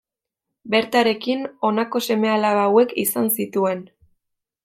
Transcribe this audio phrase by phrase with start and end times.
[0.73, 3.85] Bertarekin, honako seme-alaba hauek izan zituen.